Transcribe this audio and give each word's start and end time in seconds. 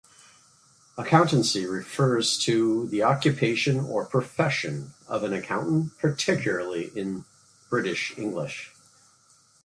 Accountancy 0.97 1.63
refers 1.67 2.35
to 2.39 2.87
the 2.87 3.03
occupation 3.03 3.79
or 3.79 4.03
profession 4.03 4.95
of 5.07 5.23
an 5.23 5.31
accountant, 5.31 5.95
particularly 5.99 6.85
in 6.97 7.25
British 7.69 8.17
English. 8.17 8.71